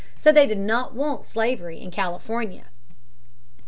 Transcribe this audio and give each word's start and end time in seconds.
So 0.17 0.31
they 0.31 0.47
did 0.47 0.57
not 0.57 0.95
want 0.95 1.27
slavery 1.27 1.79
in 1.79 1.91
California. 1.91 2.71